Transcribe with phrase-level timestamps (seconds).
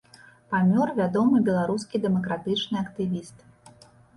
[0.53, 3.37] Памёр вядомы беларускі дэмакратычны актывіст.